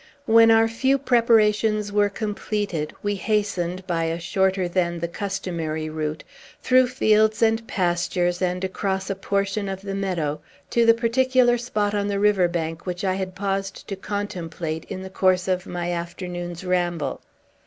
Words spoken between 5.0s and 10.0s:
customary route, through fields and pastures, and across a portion of the